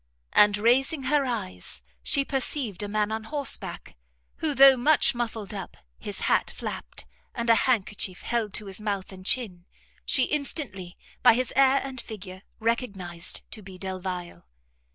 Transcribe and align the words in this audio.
And, 0.33 0.57
raising 0.57 1.03
her 1.03 1.27
eyes, 1.27 1.83
she 2.01 2.25
perceived 2.25 2.81
a 2.81 2.87
man 2.87 3.11
on 3.11 3.25
horseback, 3.25 3.95
who, 4.37 4.55
though 4.55 4.75
much 4.75 5.13
muffled 5.13 5.53
up, 5.53 5.77
his 5.99 6.21
hat 6.21 6.49
flapped, 6.49 7.05
and 7.35 7.51
a 7.51 7.69
handkerchief 7.69 8.23
held 8.23 8.51
to 8.55 8.65
his 8.65 8.81
mouth 8.81 9.11
and 9.11 9.23
chin, 9.23 9.67
she 10.03 10.23
instantly, 10.23 10.97
by 11.21 11.35
his 11.35 11.53
air 11.55 11.81
and 11.83 12.01
figure, 12.01 12.41
recognized 12.59 13.41
to 13.51 13.61
be 13.61 13.77
Delvile. 13.77 14.47